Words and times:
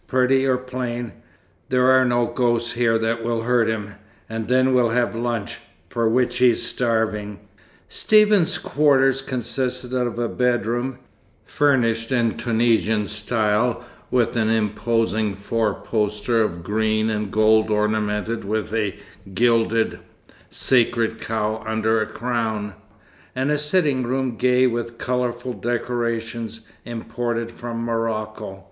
Pretty 0.07 0.47
or 0.47 0.57
plain, 0.57 1.11
there 1.69 1.87
are 1.91 2.03
no 2.05 2.25
ghosts 2.25 2.71
here 2.71 2.97
that 2.97 3.23
will 3.23 3.43
hurt 3.43 3.67
him. 3.67 3.93
And 4.27 4.47
then 4.47 4.73
we'll 4.73 4.89
have 4.89 5.13
lunch, 5.15 5.59
for 5.89 6.09
which 6.09 6.39
he's 6.39 6.63
starving." 6.65 7.39
Stephen's 7.87 8.57
quarters 8.57 9.21
consisted 9.21 9.93
of 9.93 10.17
a 10.17 10.27
bedroom 10.27 10.97
(furnished 11.45 12.11
in 12.11 12.35
Tunisian 12.35 13.05
style, 13.05 13.85
with 14.09 14.35
an 14.35 14.49
imposing 14.49 15.35
four 15.35 15.75
poster 15.75 16.41
of 16.41 16.63
green 16.63 17.11
and 17.11 17.29
gold 17.31 17.69
ornamented 17.69 18.43
with 18.43 18.73
a 18.73 18.97
gilded, 19.35 19.99
sacred 20.49 21.19
cow 21.21 21.61
under 21.67 22.01
a 22.01 22.07
crown) 22.07 22.73
and 23.35 23.51
a 23.51 23.57
sitting 23.59 24.01
room 24.01 24.35
gay 24.35 24.65
with 24.65 24.97
colourful 24.97 25.53
decorations 25.53 26.61
imported 26.85 27.51
from 27.51 27.83
Morocco. 27.85 28.59